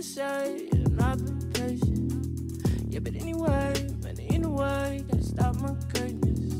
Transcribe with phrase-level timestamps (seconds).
[0.00, 0.68] I say?
[0.72, 2.88] And I've been patient.
[2.88, 4.16] Yeah, but anyway, man,
[5.10, 6.54] gotta stop my greatness.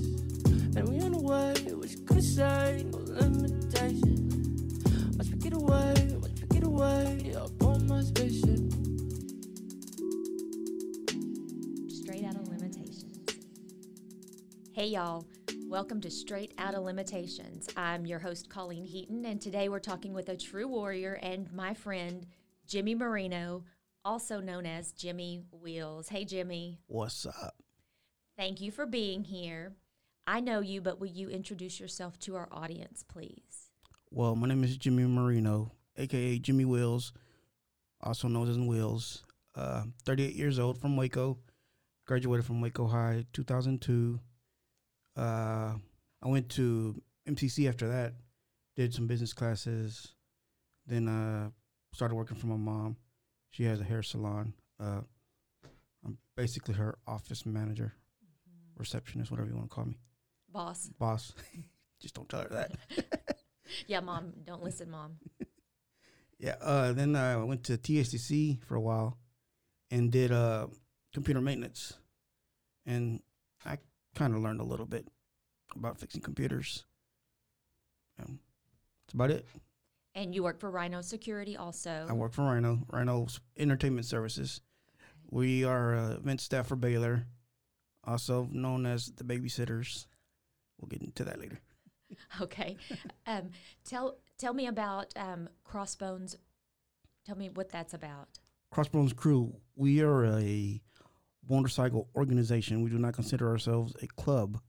[0.75, 2.85] Man, we on the way, what you gonna say?
[2.93, 4.29] No limitation.
[5.17, 8.61] Me get away, me get away, on my spaceship.
[11.89, 13.21] Straight out of limitations.
[14.75, 15.25] Hey, y'all.
[15.67, 17.69] Welcome to Straight Out of Limitations.
[17.77, 21.75] I'm your host, Colleen Heaton, and today we're talking with a true warrior and my
[21.75, 22.27] friend,
[22.71, 23.65] Jimmy Marino,
[24.05, 26.09] also known as Jimmy Wheels.
[26.09, 26.79] Hey, Jimmy.
[26.87, 27.57] What's up?
[28.39, 29.73] Thank you for being here.
[30.25, 33.73] I know you, but will you introduce yourself to our audience, please?
[34.13, 37.13] Well, my name is Jimmy Marino, aka Jimmy Wheels,
[38.03, 39.25] also known as Wheels.
[39.57, 41.39] Uh, 38 years old from Waco.
[42.07, 44.21] Graduated from Waco High 2002.
[45.17, 45.21] Uh,
[46.23, 48.13] I went to MCC after that.
[48.77, 50.15] Did some business classes.
[50.87, 51.51] Then uh,
[51.93, 52.97] started working for my mom.
[53.51, 54.55] She has a hair salon.
[54.79, 55.01] Uh,
[56.05, 57.95] I'm basically her office manager,
[58.77, 59.99] receptionist, whatever you want to call me.
[60.51, 60.91] Boss.
[60.99, 61.33] Boss.
[62.01, 63.37] Just don't tell her that.
[63.87, 64.33] Yeah, mom.
[64.45, 65.19] Don't listen, mom.
[66.41, 66.55] Yeah.
[66.61, 69.19] Uh, then I went to TSTC for a while
[69.91, 70.69] and did uh,
[71.13, 71.93] computer maintenance,
[72.87, 73.21] and
[73.65, 73.77] I
[74.15, 75.07] kind of learned a little bit
[75.77, 76.87] about fixing computers.
[78.19, 78.39] Um,
[79.05, 79.47] that's about it.
[80.15, 82.07] And you work for Rhino Security also.
[82.09, 84.61] I work for Rhino, Rhino's Entertainment Services.
[85.31, 87.27] We are uh, event staff for Baylor,
[88.05, 90.07] also known as the babysitters.
[90.81, 91.61] We'll get into that later.
[92.41, 92.77] Okay.
[93.29, 93.51] um,
[93.85, 96.37] tell tell me about um, Crossbones.
[97.25, 98.41] Tell me what that's about.
[98.73, 100.83] Crossbones Crew, we are a
[101.49, 102.83] motorcycle organization.
[102.83, 104.61] We do not consider ourselves a club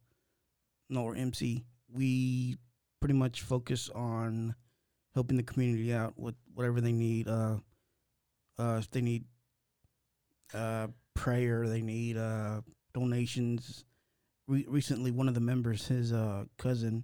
[0.88, 1.66] nor MC.
[1.92, 2.58] We
[3.00, 4.54] pretty much focus on
[5.14, 7.28] helping the community out with whatever they need.
[7.28, 7.58] Uh,
[8.58, 9.26] uh, if they need
[10.54, 12.62] uh, prayer, they need uh,
[12.94, 13.86] donations.
[14.48, 17.04] Re- recently, one of the members, his uh, cousin,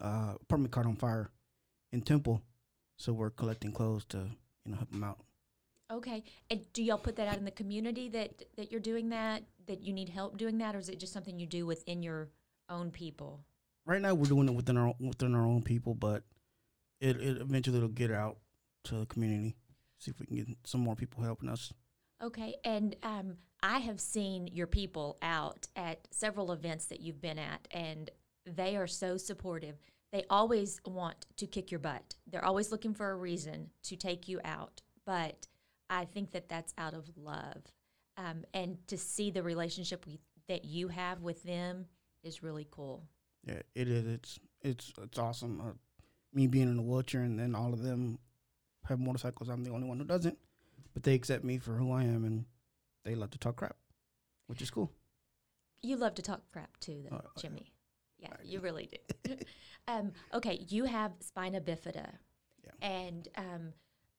[0.00, 1.30] uh, apartment caught on fire
[1.92, 2.42] in Temple,
[2.96, 4.18] so we're collecting clothes to
[4.64, 5.18] you know help them out.
[5.92, 6.22] Okay.
[6.50, 9.42] And do y'all put that out in the community that that you're doing that?
[9.66, 12.28] That you need help doing that, or is it just something you do within your
[12.68, 13.40] own people?
[13.86, 16.22] right now we're doing it within our within our own people, but
[17.00, 18.38] it it eventually it'll get out
[18.84, 19.56] to the community.
[19.98, 21.72] See if we can get some more people helping us.
[22.22, 22.54] Okay.
[22.64, 27.68] And um, I have seen your people out at several events that you've been at,
[27.70, 28.10] and
[28.46, 29.78] they are so supportive.
[30.12, 32.14] They always want to kick your butt.
[32.26, 34.82] They're always looking for a reason to take you out.
[35.06, 35.46] But
[35.88, 37.62] I think that that's out of love.
[38.16, 41.86] Um, and to see the relationship we, that you have with them
[42.22, 43.04] is really cool.
[43.46, 44.06] Yeah, it is.
[44.06, 45.60] It's it's it's awesome.
[45.60, 45.72] Uh,
[46.32, 48.18] me being in a wheelchair and then all of them
[48.86, 49.48] have motorcycles.
[49.48, 50.38] I'm the only one who doesn't,
[50.94, 52.44] but they accept me for who I am and
[53.04, 53.76] they love to talk crap,
[54.46, 54.90] which is cool.
[55.82, 57.42] You love to talk crap too, though, oh, yeah.
[57.42, 57.72] Jimmy.
[58.18, 58.64] Yeah, I you do.
[58.64, 58.90] really
[59.24, 59.36] do.
[59.88, 62.10] um, okay, you have spina bifida,
[62.62, 62.70] Yeah.
[62.86, 63.72] and um,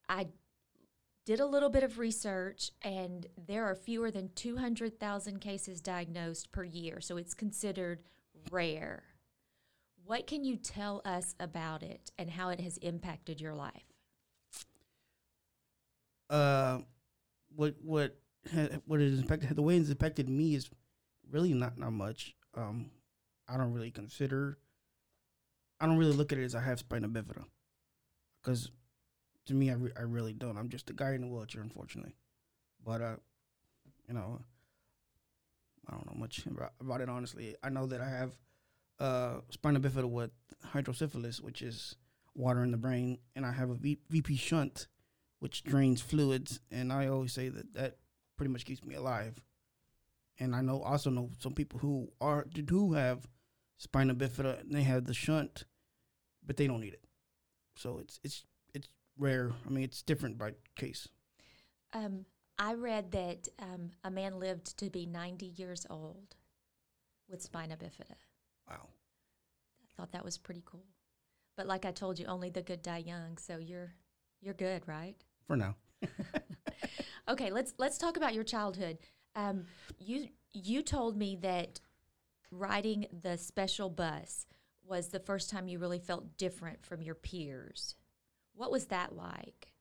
[0.08, 0.26] I
[1.24, 5.80] did a little bit of research, and there are fewer than two hundred thousand cases
[5.80, 8.00] diagnosed per year, so it's considered
[8.50, 9.04] rare.
[10.04, 13.92] What can you tell us about it and how it has impacted your life?
[16.32, 16.78] uh,
[17.54, 18.16] what what
[18.86, 20.70] what it has impacted the way it's impacted me is
[21.30, 22.34] really not not much.
[22.56, 22.90] Um,
[23.48, 24.58] I don't really consider.
[25.80, 27.44] I don't really look at it as I have spina bifida,
[28.40, 28.70] because
[29.46, 30.56] to me, I, re- I really don't.
[30.56, 32.14] I'm just a guy in a wheelchair, unfortunately.
[32.84, 33.16] But uh,
[34.08, 34.40] you know,
[35.88, 37.56] I don't know much about, about it honestly.
[37.62, 38.32] I know that I have
[39.02, 40.30] uh spina bifida with
[40.72, 41.96] hydrocephalus, which is
[42.34, 44.86] water in the brain, and I have a v- VP shunt,
[45.40, 47.96] which drains fluids, and I always say that that
[48.36, 49.34] pretty much keeps me alive.
[50.38, 53.28] And I know also know some people who are who have
[53.76, 55.64] spina bifida and they have the shunt,
[56.46, 57.04] but they don't need it.
[57.76, 58.88] So it's it's it's
[59.18, 59.52] rare.
[59.66, 61.08] I mean, it's different by case.
[61.92, 62.24] Um,
[62.58, 66.36] I read that um, a man lived to be 90 years old
[67.28, 68.16] with spina bifida.
[68.72, 68.88] Wow.
[69.82, 70.86] I thought that was pretty cool.
[71.56, 73.36] But like I told you, only the good die young.
[73.38, 73.92] So you're
[74.40, 75.16] you're good, right?
[75.46, 75.76] For now.
[77.28, 78.98] Okay, let's let's talk about your childhood.
[79.36, 79.64] Um,
[79.98, 81.80] you you told me that
[82.50, 84.46] riding the special bus
[84.84, 87.94] was the first time you really felt different from your peers.
[88.54, 89.72] What was that like?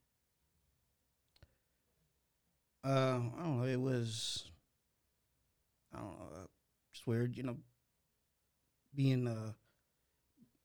[2.85, 3.65] Uh, I don't know.
[3.65, 4.45] It was,
[5.94, 6.47] I don't know, uh,
[6.94, 7.35] just weird.
[7.35, 7.57] You know,
[8.93, 9.53] being uh,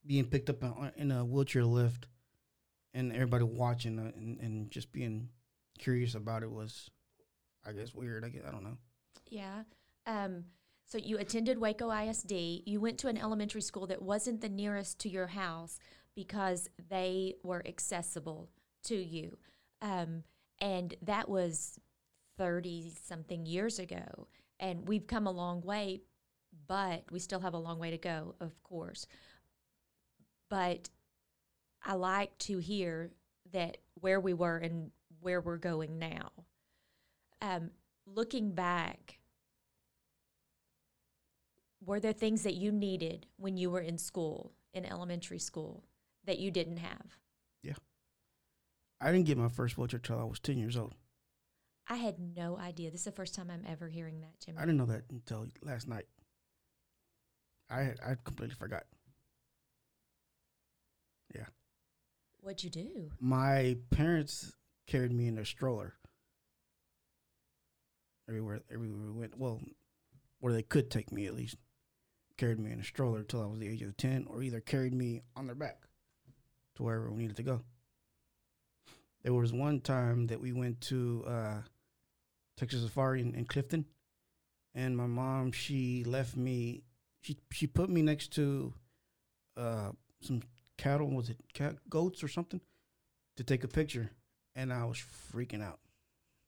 [0.05, 0.63] being picked up
[0.97, 2.07] in- a wheelchair lift,
[2.93, 5.29] and everybody watching uh, and and just being
[5.77, 6.89] curious about it was,
[7.65, 8.25] I guess, weird.
[8.25, 8.77] I guess I don't know.
[9.29, 9.63] Yeah.
[10.05, 10.45] Um,
[10.85, 12.31] so you attended Waco ISD.
[12.65, 15.79] You went to an elementary school that wasn't the nearest to your house
[16.15, 18.49] because they were accessible
[18.85, 19.37] to you.
[19.81, 20.23] Um,
[20.59, 21.77] and that was
[22.37, 24.27] 30 something years ago.
[24.59, 26.01] And we've come a long way,
[26.67, 29.05] but we still have a long way to go, of course.
[30.49, 30.89] But
[31.83, 33.11] I like to hear
[33.53, 36.31] that where we were and where we're going now.
[37.41, 37.71] Um,
[38.05, 39.19] looking back,
[41.85, 45.83] were there things that you needed when you were in school, in elementary school,
[46.25, 47.17] that you didn't have?
[47.63, 47.73] Yeah.
[48.99, 50.93] I didn't get my first wheelchair till I was ten years old.
[51.89, 52.91] I had no idea.
[52.91, 54.57] This is the first time I'm ever hearing that, Jimmy.
[54.57, 56.05] I didn't know that until last night.
[57.69, 58.83] I I completely forgot.
[61.35, 61.45] Yeah.
[62.41, 63.11] What'd you do?
[63.19, 64.53] my parents
[64.85, 65.95] carried me in their stroller
[68.29, 69.59] everywhere everywhere we went well
[70.39, 71.57] where they could take me at least
[72.37, 74.93] carried me in a stroller until i was the age of 10 or either carried
[74.93, 75.87] me on their back
[76.75, 77.61] to wherever we needed to go
[79.23, 81.61] there was one time that we went to uh,
[82.55, 83.85] texas safari in, in clifton
[84.73, 86.83] and my mom she left me
[87.27, 88.73] she she put me next to
[89.57, 89.91] uh,
[90.21, 90.41] some
[90.77, 92.61] cattle was it cat goats or something
[93.35, 94.09] to take a picture,
[94.55, 94.97] and I was
[95.31, 95.79] freaking out.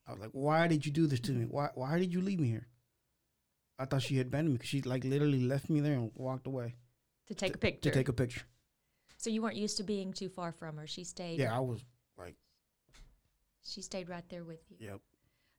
[0.06, 1.44] I was like, "Why did you do this to me?
[1.44, 2.66] Why Why did you leave me here?"
[3.78, 6.46] I thought she had abandoned me because she like literally left me there and walked
[6.46, 6.74] away
[7.28, 7.90] To take to, a picture.
[7.90, 8.42] to take a picture.
[9.16, 10.86] so you weren't used to being too far from her.
[10.86, 11.38] She stayed.
[11.38, 11.80] Yeah, I was
[12.18, 12.36] like,
[13.62, 14.76] She stayed right there with you.
[14.80, 15.00] "Yep."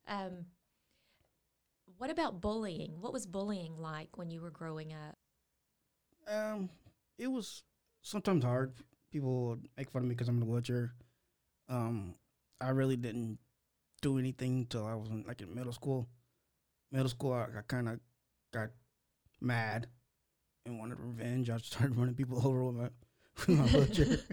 [0.08, 0.46] Um,
[1.98, 3.00] what about bullying?
[3.00, 5.16] What was bullying like when you were growing up?
[6.32, 6.68] Um,
[7.18, 7.62] it was
[8.02, 8.72] sometimes hard.
[9.10, 10.94] People would make fun of me because I'm in a wheelchair.
[11.68, 12.14] Um,
[12.60, 13.38] I really didn't
[14.00, 16.08] do anything until I was in, like in middle school.
[16.90, 18.00] Middle school, I, I kind of
[18.52, 18.70] got
[19.40, 19.86] mad
[20.66, 21.50] and wanted revenge.
[21.50, 22.88] I started running people over with my
[23.46, 24.18] with my wheelchair.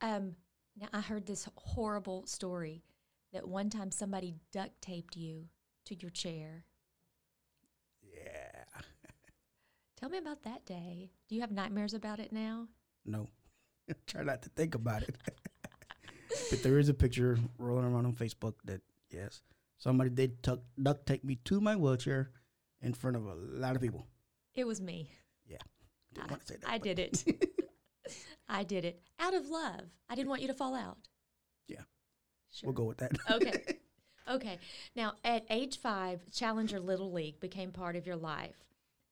[0.00, 0.36] Um,
[0.80, 2.82] now I heard this horrible story
[3.32, 5.46] that one time somebody duct taped you
[5.86, 6.64] to your chair.
[8.02, 8.64] yeah.
[9.96, 11.10] Tell me about that day.
[11.28, 12.68] Do you have nightmares about it now?
[13.04, 13.28] No.
[14.06, 15.16] Try not to think about it.
[16.50, 18.80] but there is a picture rolling around on Facebook that
[19.10, 19.42] yes,
[19.78, 22.30] somebody did tuck, duct tape me to my wheelchair
[22.80, 24.06] in front of a lot of people.
[24.54, 25.10] It was me.
[26.14, 26.68] Didn't want to say that.
[26.68, 27.24] I but- did it.
[28.48, 29.82] I did it out of love.
[30.08, 30.96] I didn't want you to fall out.
[31.66, 31.82] Yeah.
[32.52, 32.68] Sure.
[32.68, 33.12] We'll go with that.
[33.30, 33.62] Okay.
[34.30, 34.58] Okay.
[34.94, 38.62] Now, at age five, Challenger Little League became part of your life.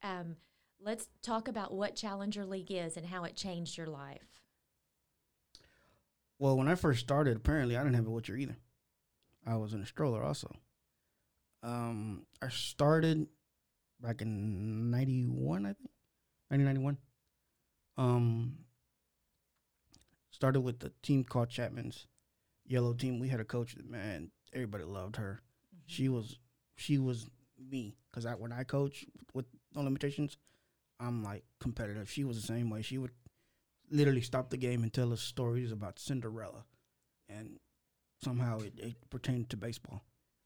[0.03, 0.37] Um,
[0.79, 4.43] let's talk about what Challenger League is and how it changed your life.
[6.39, 8.59] well, when I first started, apparently I didn't have a wheelchair either.
[9.47, 10.55] I was in a stroller also.
[11.63, 13.27] Um, I started
[13.99, 15.91] back in '91, I think,
[16.49, 16.99] 1991.
[17.97, 18.59] Um,
[20.31, 22.07] started with the team called Chapman's
[22.67, 23.19] Yellow Team.
[23.19, 25.41] We had a coach that man, everybody loved her.
[25.87, 26.39] She was
[26.77, 29.05] she was me because I when I coach
[29.35, 30.37] with no limitations,
[31.01, 32.11] I'm like competitive.
[32.11, 32.83] She was the same way.
[32.83, 33.13] She would
[33.91, 36.65] literally stop the game and tell us stories about Cinderella,
[37.29, 37.59] and
[38.23, 40.03] somehow it, it pertained to baseball.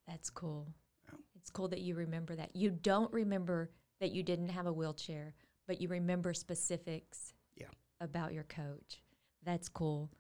[0.07, 0.67] That's cool.
[1.07, 1.19] Yeah.
[1.37, 2.55] It's cool that you remember that.
[2.55, 5.35] You don't remember that you didn't have a wheelchair,
[5.67, 7.69] but you remember specifics Yeah.
[8.00, 9.03] about your coach.
[9.45, 10.11] That's cool.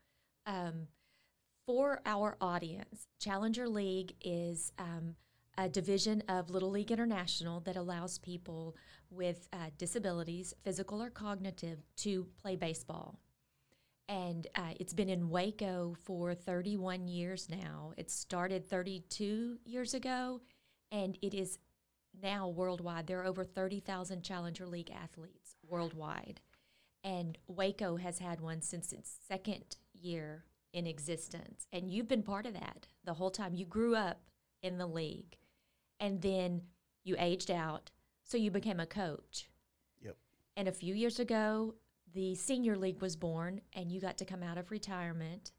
[0.46, 0.86] Um,
[1.70, 5.14] for our audience, Challenger League is um,
[5.56, 8.74] a division of Little League International that allows people
[9.08, 13.20] with uh, disabilities, physical or cognitive, to play baseball.
[14.08, 17.92] And uh, it's been in Waco for 31 years now.
[17.96, 20.40] It started 32 years ago,
[20.90, 21.60] and it is
[22.20, 23.06] now worldwide.
[23.06, 26.40] There are over 30,000 Challenger League athletes worldwide.
[27.04, 31.66] And Waco has had one since its second year in existence.
[31.72, 33.54] And you've been part of that the whole time.
[33.54, 34.22] You grew up
[34.62, 35.36] in the league,
[35.98, 36.62] and then
[37.04, 37.90] you aged out,
[38.22, 39.48] so you became a coach.
[40.02, 40.16] Yep.
[40.56, 41.74] And a few years ago,
[42.12, 45.52] the senior league was born, and you got to come out of retirement.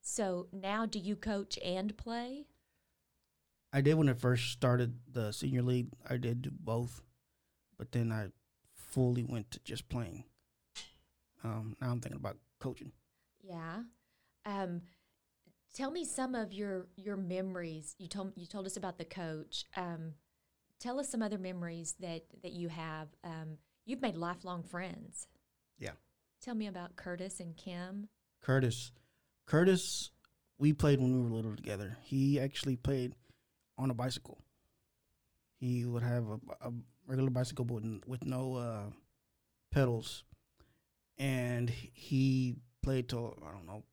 [0.00, 2.46] So now, do you coach and play?
[3.72, 5.88] I did when I first started the senior league.
[6.08, 7.02] I did do both,
[7.78, 8.28] but then I
[8.74, 10.24] fully went to just playing.
[11.44, 12.92] Um, now I'm thinking about coaching.
[13.42, 13.82] Yeah.
[14.44, 14.82] Um,
[15.74, 17.94] tell me some of your your memories.
[17.98, 19.64] You told you told us about the coach.
[19.76, 20.14] Um,
[20.78, 23.08] tell us some other memories that that you have.
[23.24, 25.26] Um, you've made lifelong friends.
[25.78, 25.92] Yeah.
[26.42, 28.08] Tell me about Curtis and Kim.
[28.40, 28.92] Curtis,
[29.46, 30.10] Curtis,
[30.58, 31.98] we played when we were little together.
[32.02, 33.14] He actually played
[33.76, 34.38] on a bicycle.
[35.58, 36.72] He would have a, a
[37.06, 38.90] regular bicycle but with, with no uh,
[39.72, 40.24] pedals,
[41.18, 43.84] and he played till I don't know,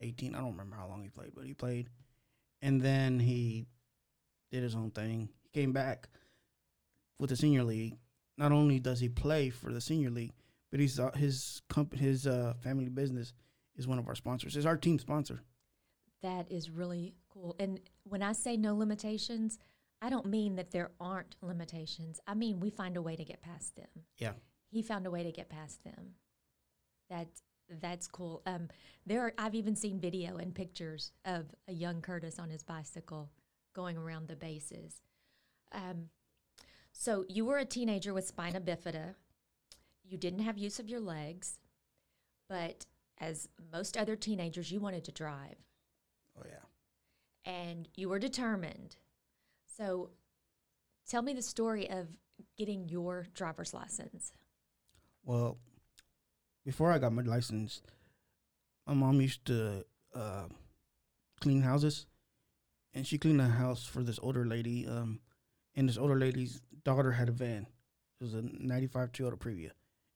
[0.00, 0.34] eighteen.
[0.34, 1.88] I don't remember how long he played, but he played,
[2.62, 3.66] and then he
[4.50, 5.28] did his own thing.
[5.42, 6.08] He came back
[7.18, 7.96] with the senior league.
[8.36, 10.32] Not only does he play for the senior league,
[10.70, 13.32] but he's uh, his comp- his uh, family business
[13.76, 14.56] is one of our sponsors.
[14.56, 15.42] Is our team sponsor.
[16.22, 17.56] That is really cool.
[17.58, 19.58] And when I say no limitations,
[20.02, 22.20] I don't mean that there aren't limitations.
[22.26, 23.88] I mean we find a way to get past them.
[24.18, 24.32] Yeah.
[24.70, 26.12] He found a way to get past them.
[27.08, 27.28] That
[27.80, 28.42] that's cool.
[28.46, 28.68] Um,
[29.06, 33.30] there are, I've even seen video and pictures of a young Curtis on his bicycle
[33.74, 35.00] going around the bases.
[35.72, 36.08] Um,
[36.92, 39.14] so you were a teenager with spina bifida.
[40.04, 41.58] You didn't have use of your legs,
[42.48, 42.86] but
[43.18, 45.56] as most other teenagers, you wanted to drive
[46.38, 47.52] Oh yeah.
[47.52, 48.96] and you were determined.
[49.76, 50.10] So
[51.08, 52.08] tell me the story of
[52.56, 54.32] getting your driver's license.
[55.24, 55.58] Well,
[56.64, 57.82] before I got my license,
[58.86, 60.44] my mom used to uh,
[61.40, 62.06] clean houses,
[62.92, 64.86] and she cleaned a house for this older lady.
[64.86, 65.20] Um,
[65.74, 67.66] and this older lady's daughter had a van.
[68.20, 69.70] It was a '95 Toyota Previa.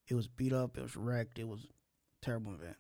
[0.09, 0.77] It was beat up.
[0.77, 1.39] It was wrecked.
[1.39, 2.77] It was a terrible van.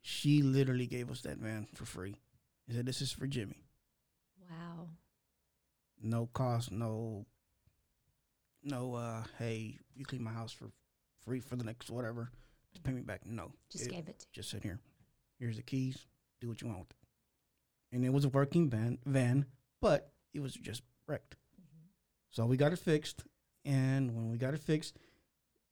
[0.00, 2.16] She literally gave us that van for free.
[2.66, 3.64] She said, "This is for Jimmy.
[4.48, 4.88] Wow.
[6.02, 6.72] No cost.
[6.72, 7.26] No.
[8.62, 8.94] No.
[8.94, 10.70] Uh, hey, you clean my house for
[11.24, 12.30] free for the next whatever
[12.74, 13.24] to pay me back.
[13.26, 14.80] No, Just It- gave it to just sit here.
[15.38, 16.06] Here's the keys.
[16.40, 16.96] Do what you want with it.
[17.92, 19.46] And it was a working van, van,
[19.80, 21.36] but it was just wrecked.
[21.60, 21.88] Mhm.
[22.30, 23.24] So we got it fixed.
[23.64, 24.96] And when we got it fixed,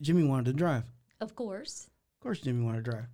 [0.03, 0.91] Jimmy wanted to drive.
[1.21, 1.87] Of course.
[1.87, 3.09] Of course, Jimmy wanted to drive.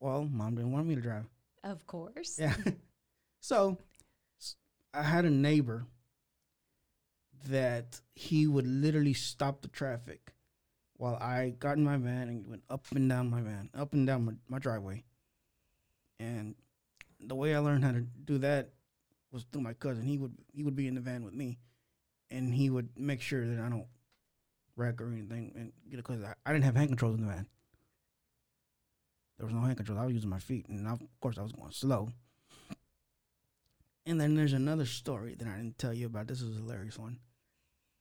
[0.00, 1.28] Well, mom didn't want me to drive.
[1.64, 2.38] Of course.
[2.38, 2.56] Yeah.
[3.40, 3.78] so
[4.94, 5.86] I had a neighbor
[7.44, 10.34] that he would literally stop the traffic
[10.98, 14.06] while I got in my van and went up and down my van, up and
[14.06, 15.04] down my, my driveway.
[16.20, 16.56] And
[17.20, 18.70] the way I learned how to do that
[19.32, 20.04] was through my cousin.
[20.04, 21.58] He would he would be in the van with me,
[22.30, 23.86] and he would make sure that I don't
[24.76, 25.52] wreck or anything.
[25.54, 27.46] And get because I, I didn't have hand controls in the van.
[29.38, 30.00] There was no hand controls.
[30.00, 32.10] I was using my feet, and I, of course I was going slow.
[34.04, 36.26] And then there's another story that I didn't tell you about.
[36.26, 37.18] This is a hilarious one.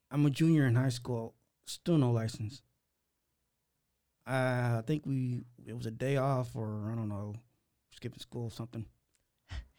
[0.09, 1.35] I'm a junior in high school,
[1.65, 2.61] still no license.
[4.27, 7.35] Uh, I think we it was a day off, or I don't know,
[7.91, 8.85] skipping school or something.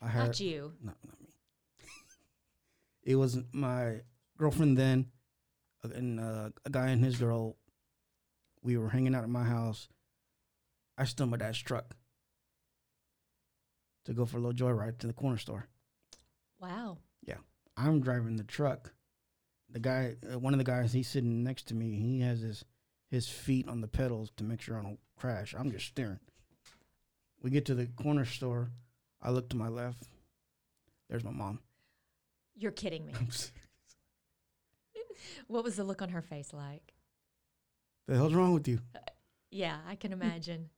[0.01, 0.73] I had Not you.
[0.83, 1.29] not not me.
[3.03, 4.01] it was my
[4.39, 5.07] girlfriend then,
[5.85, 7.57] uh, and uh, a guy and his girl.
[8.63, 9.89] We were hanging out at my house.
[10.97, 11.95] I stole my dad's truck
[14.05, 15.69] to go for a little joyride to the corner store.
[16.61, 16.99] Wow.
[17.25, 17.37] Yeah,
[17.77, 18.93] I'm driving the truck.
[19.71, 21.99] The guy, uh, one of the guys, he's sitting next to me.
[22.01, 22.65] He has his
[23.11, 25.55] his feet on the pedals to make sure I don't crash.
[25.59, 26.21] I'm just steering.
[27.43, 28.71] We get to the corner store.
[29.23, 30.05] I look to my left.
[31.09, 31.61] There's my mom.
[32.57, 33.15] You're kidding me.
[33.19, 33.29] I'm
[35.47, 36.93] what was the look on her face like?
[38.07, 38.81] the hell's wrong with you?
[38.95, 39.01] Uh,
[39.51, 40.71] yeah, I can imagine.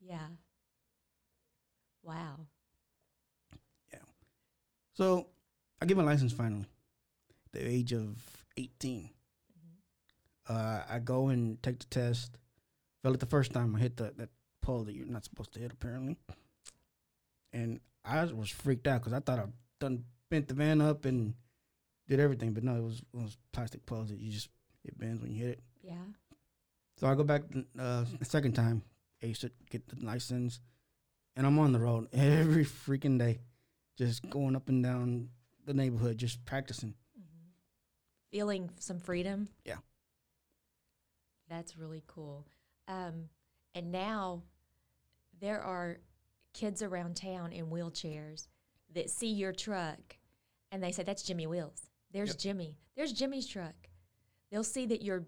[0.00, 0.26] yeah.
[2.02, 2.40] Wow.
[3.92, 4.00] Yeah.
[4.94, 5.28] So
[5.80, 6.66] I get my license finally,
[7.52, 8.16] the age of
[8.56, 9.10] 18.
[10.48, 12.38] Uh, I go and take the test.
[13.02, 13.74] Failed it the first time.
[13.74, 14.30] I hit the that
[14.62, 16.16] pole that you're not supposed to hit apparently,
[17.52, 19.44] and I was freaked out because I thought I
[19.80, 21.34] done bent the van up and
[22.08, 24.48] did everything, but no, it was one of those plastic poles that you just
[24.84, 25.60] it bends when you hit it.
[25.82, 25.94] Yeah.
[26.98, 27.42] So I go back
[27.78, 28.82] uh, the second time,
[29.22, 30.60] ace it, get the license,
[31.36, 33.40] and I'm on the road every freaking day,
[33.96, 35.28] just going up and down
[35.66, 36.90] the neighborhood, just practicing.
[37.18, 37.48] Mm-hmm.
[38.30, 39.48] Feeling some freedom.
[39.64, 39.76] Yeah.
[41.48, 42.46] That's really cool.
[42.88, 43.28] Um,
[43.74, 44.42] and now
[45.40, 45.98] there are
[46.52, 48.46] kids around town in wheelchairs
[48.94, 50.16] that see your truck
[50.70, 51.90] and they say, That's Jimmy Wheels.
[52.12, 52.38] There's Yep.
[52.38, 52.78] Jimmy.
[52.96, 53.74] There's Jimmy's truck.
[54.50, 55.26] They'll see that you're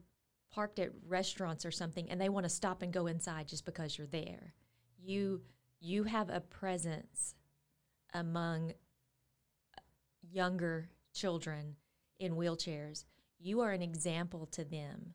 [0.53, 3.99] parked at restaurants or something and they want to stop and go inside just because
[3.99, 4.55] you're there.
[4.99, 5.43] You
[5.81, 7.35] you have a presence
[8.15, 8.73] among
[10.23, 11.77] younger children
[12.19, 13.05] in wheelchairs.
[13.39, 15.15] You are an example to them,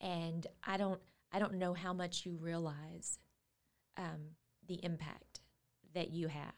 [0.00, 1.00] and I don't
[1.32, 3.18] I don't know how much you realize
[3.96, 4.36] um,
[4.66, 5.40] the impact
[5.94, 6.52] that you have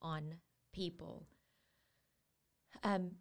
[0.00, 0.34] on
[0.72, 1.26] people.
[2.84, 3.12] Um,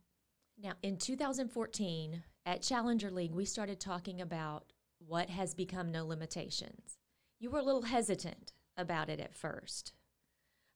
[0.62, 6.98] now, in 2014, at Challenger League, we started talking about what has become no limitations.
[7.40, 9.94] You were a little hesitant about it at first.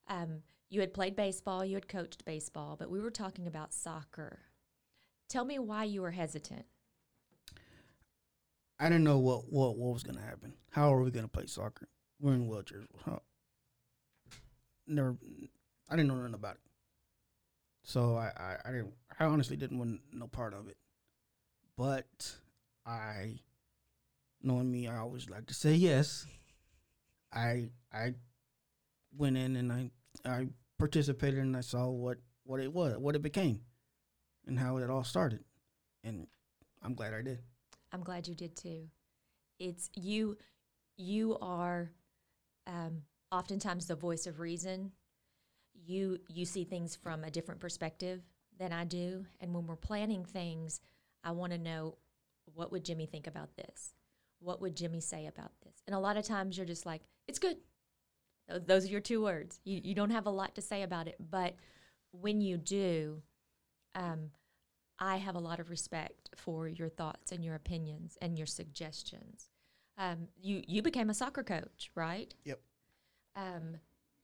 [0.08, 4.40] Um, you had played baseball, you had coached baseball, but we were talking about soccer.
[5.28, 6.66] Tell me why you were hesitant.
[8.80, 10.54] I didn't know what what, what was gonna happen.
[10.70, 11.86] How are we gonna play soccer?
[12.18, 12.86] We're in wheelchairs.
[13.04, 13.20] How?
[14.86, 15.16] Never.
[15.88, 16.60] I didn't know nothing about it.
[17.82, 18.94] So I, I, I didn't.
[19.18, 20.78] I honestly didn't want no part of it.
[21.76, 22.34] But
[22.86, 23.40] I,
[24.42, 26.26] knowing me, I always like to say yes.
[27.32, 28.14] I I
[29.16, 29.90] went in and I
[30.24, 33.60] I participated and I saw what what it was, what it became,
[34.46, 35.44] and how it all started,
[36.02, 36.26] and
[36.82, 37.40] I'm glad I did.
[37.92, 38.88] I'm glad you did too.
[39.58, 40.36] It's you.
[40.96, 41.90] You are
[42.66, 44.92] um, oftentimes the voice of reason.
[45.74, 48.22] You you see things from a different perspective
[48.58, 50.80] than I do, and when we're planning things,
[51.24, 51.96] I want to know
[52.54, 53.94] what would Jimmy think about this.
[54.40, 55.82] What would Jimmy say about this?
[55.86, 57.56] And a lot of times you're just like, it's good.
[58.48, 59.60] Those are your two words.
[59.64, 61.16] You, you don't have a lot to say about it.
[61.30, 61.54] But
[62.12, 63.22] when you do,
[63.94, 64.30] um,
[65.00, 69.48] I have a lot of respect for your thoughts and your opinions and your suggestions.
[69.96, 72.32] Um, you you became a soccer coach, right?
[72.44, 72.60] Yep.
[73.34, 73.76] Um,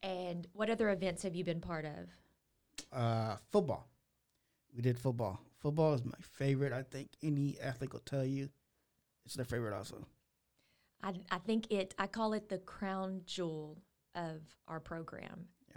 [0.02, 2.10] and what other events have you been part of?
[2.92, 3.88] Uh, football.
[4.74, 5.40] We did football.
[5.58, 6.72] Football is my favorite.
[6.72, 8.50] I think any athlete will tell you
[9.24, 10.06] it's their favorite also.
[11.02, 11.94] I, I think it.
[11.98, 13.78] I call it the crown jewel
[14.14, 15.46] of our program.
[15.68, 15.76] Yeah.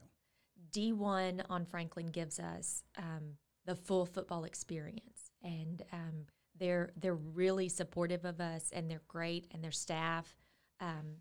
[0.72, 3.38] D one on Franklin gives us um,
[3.70, 6.26] the full football experience, and um,
[6.58, 10.36] they're they're really supportive of us, and they're great, and their staff,
[10.80, 11.18] um,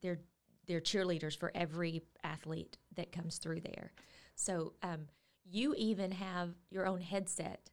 [0.00, 0.20] they're
[0.66, 3.92] they're cheerleaders for every athlete that comes through there.
[4.36, 5.08] So um,
[5.44, 7.70] you even have your own headset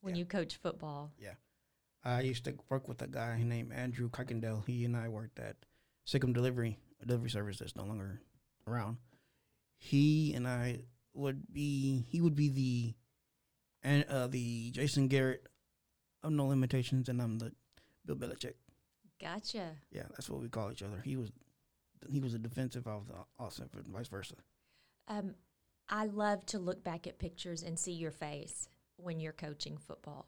[0.00, 0.20] when Yeah.
[0.20, 1.12] you coach football.
[1.18, 1.34] Yeah.
[2.04, 4.66] I used to work with a guy named Andrew Kuykendall.
[4.66, 5.56] He and I worked at
[6.06, 8.20] Sic 'Em Delivery, a delivery service that's no longer
[8.66, 8.96] around.
[9.78, 10.84] He and I
[11.14, 12.94] would be he would be the
[13.82, 15.46] and uh, the Jason Garrett
[16.22, 17.52] of No Limitations, and I'm the
[18.04, 18.54] Bill Belichick.
[19.20, 19.70] Gotcha.
[19.90, 21.00] Yeah, that's what we call each other.
[21.04, 21.30] He was
[22.08, 24.34] he was a defensive, I was the offensive, and vice versa.
[25.08, 25.34] Um,
[25.88, 30.26] I love to look back at pictures and see your face when you're coaching football.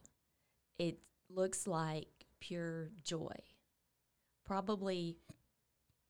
[0.79, 2.09] It looks like
[2.40, 3.35] pure joy.
[4.44, 5.18] Probably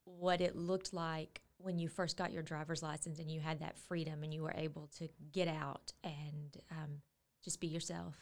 [0.04, 3.78] what it looked like when you first got your driver's license and you had that
[3.78, 7.00] freedom and you were able to get out and um,
[7.42, 8.14] just be yourself.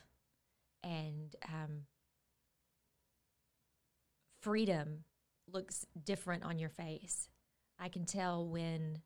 [0.82, 1.82] And um,
[4.40, 5.04] freedom
[5.52, 7.28] looks different on your face.
[7.78, 9.00] I can tell when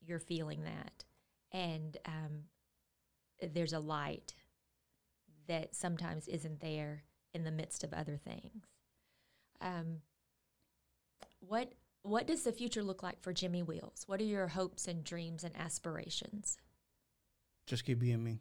[0.00, 1.04] you're feeling that.
[1.52, 2.44] And um,
[3.52, 4.34] there's a light
[5.48, 8.66] that sometimes isn't there in the midst of other things.
[9.60, 9.98] Um,
[11.40, 11.72] what
[12.06, 14.04] what does the future look like for Jimmy Wheels?
[14.06, 16.56] What are your hopes and dreams and aspirations?
[17.66, 18.40] Just keep being me.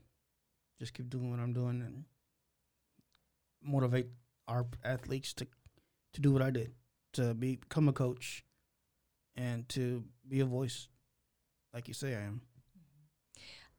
[0.79, 2.03] Just keep doing what I'm doing and
[3.63, 4.07] motivate
[4.47, 5.47] our athletes to
[6.13, 6.71] to do what I did,
[7.13, 8.45] to be, become a coach,
[9.35, 10.87] and to be a voice,
[11.73, 12.41] like you say I am.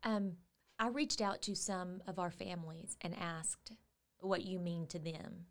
[0.03, 0.33] Um,
[0.79, 3.73] I reached out to some of our families and asked
[4.21, 5.47] what you mean to them.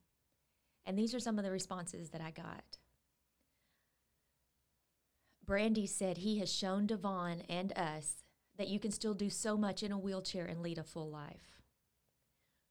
[0.85, 2.77] And these are some of the responses that I got.
[5.45, 8.23] Brandy said he has shown Devon and us
[8.57, 11.61] that you can still do so much in a wheelchair and lead a full life.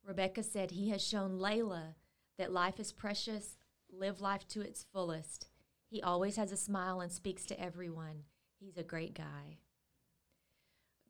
[0.04, 1.94] Rebecca said he has shown Layla
[2.38, 3.56] that life is precious,
[3.90, 5.46] live life to its fullest.
[5.88, 8.24] He always has a smile and speaks to everyone.
[8.58, 9.58] He's a great guy.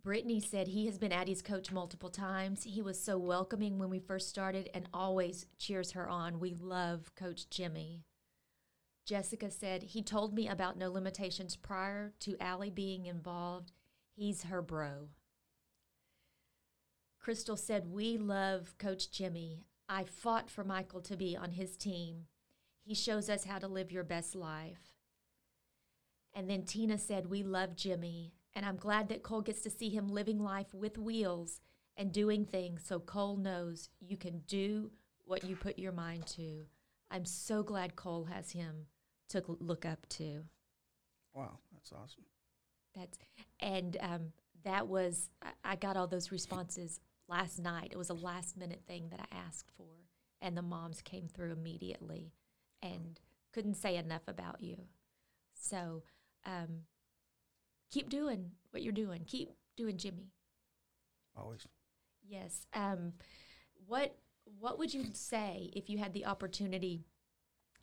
[0.03, 2.65] Brittany said he has been Addie's coach multiple times.
[2.65, 6.41] He was so welcoming when we first started and always cheers her on.
[6.41, 8.05] We love Coach Jimmy.
[9.05, 13.73] Jessica said he told me about no limitations prior to Allie being involved.
[14.15, 15.09] He's her bro.
[17.21, 19.67] Crystal said, We love Coach Jimmy.
[19.89, 22.27] I fought for Michael to be on his team.
[22.83, 24.95] He shows us how to live your best life.
[26.35, 29.91] And then Tina said, We love Jimmy, and I'm glad that Cole gets to see
[29.91, 31.61] him living life with wheels
[31.97, 34.91] and doing things so Cole knows you can do
[35.25, 36.65] what you put your mind to.
[37.11, 38.87] I'm so glad Cole has him
[39.29, 40.45] to look up to.
[41.35, 42.25] Wow, that's awesome.
[42.95, 43.19] That's
[43.61, 44.33] and um,
[44.65, 47.89] that was I, I got all those responses last night.
[47.91, 49.89] It was a last minute thing that I asked for,
[50.41, 52.33] and the moms came through immediately
[52.83, 53.19] and
[53.53, 54.77] couldn't say enough about you.
[55.55, 56.03] So
[56.47, 56.83] um,
[57.91, 59.23] keep doing what you're doing.
[59.27, 60.31] Keep doing Jimmy.
[61.37, 61.67] Always.
[62.27, 62.67] Yes.
[62.75, 63.15] Um,
[63.87, 64.17] what
[64.61, 67.05] What would you say if you had the opportunity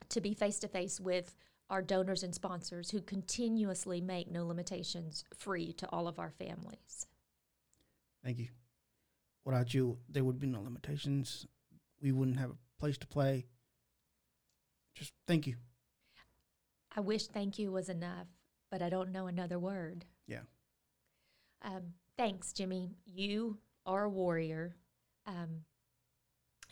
[0.09, 1.35] to be face to face with
[1.69, 7.07] our donors and sponsors who continuously make No Limitations free to all of our families?
[8.23, 8.49] Thank you.
[9.45, 11.47] Without you, there would be no limitations.
[12.01, 13.45] We wouldn't have a place to play.
[14.93, 15.55] Just thank you.
[16.95, 18.27] I wish thank you was enough,
[18.69, 20.05] but I don't know another word.
[20.27, 20.41] Yeah.
[21.63, 22.91] Um, thanks, Jimmy.
[23.05, 24.75] You are a warrior.
[25.25, 25.63] Um,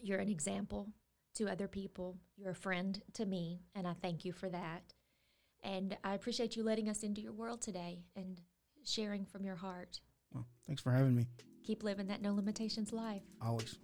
[0.01, 0.89] you're an example
[1.35, 2.17] to other people.
[2.37, 4.93] You're a friend to me, and I thank you for that.
[5.63, 8.41] And I appreciate you letting us into your world today and
[8.83, 9.99] sharing from your heart.
[10.33, 11.27] Well, thanks for having me.
[11.63, 13.23] Keep living that no limitations life.
[13.41, 13.77] Always.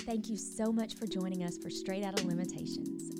[0.00, 3.15] Thank you so much for joining us for Straight Out of Limitations.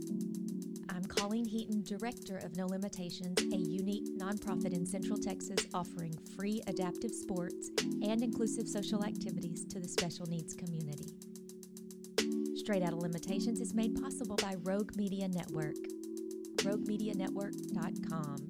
[1.36, 7.10] Colleen Heaton, Director of No Limitations, a unique nonprofit in Central Texas offering free adaptive
[7.10, 7.68] sports
[8.02, 11.12] and inclusive social activities to the special needs community.
[12.56, 15.76] Straight Out of Limitations is made possible by Rogue Media Network,
[16.62, 18.48] roguemedianetwork.com.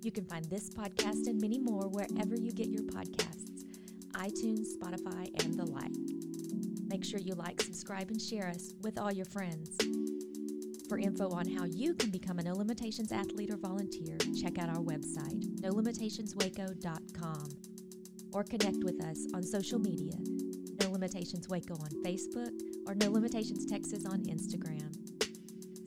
[0.00, 3.66] You can find this podcast and many more wherever you get your podcasts
[4.14, 5.92] iTunes, Spotify, and the like.
[6.88, 9.76] Make sure you like, subscribe, and share us with all your friends.
[10.88, 14.68] For info on how you can become a No Limitations athlete or volunteer, check out
[14.68, 17.48] our website, nolimitationswaco.com,
[18.32, 20.14] or connect with us on social media,
[20.80, 22.52] No Limitations Waco on Facebook
[22.86, 24.94] or No Limitations Texas on Instagram.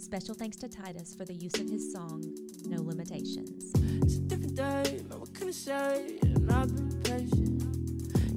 [0.01, 2.21] Special thanks to Titus for the use of his song,
[2.65, 3.71] No Limitations.
[4.03, 6.19] It's a different day, man, what can I say?
[6.23, 7.63] And I've been patient.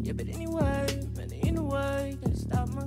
[0.00, 2.86] Yeah, but anyway, man, in a way, can't stop my